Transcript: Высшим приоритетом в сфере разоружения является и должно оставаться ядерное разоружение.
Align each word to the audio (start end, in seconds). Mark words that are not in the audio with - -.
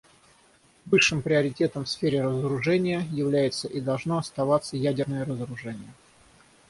Высшим 0.87 1.21
приоритетом 1.21 1.85
в 1.85 1.89
сфере 1.89 2.23
разоружения 2.23 3.01
является 3.11 3.67
и 3.67 3.79
должно 3.79 4.17
оставаться 4.17 4.75
ядерное 4.75 5.25
разоружение. 5.25 5.93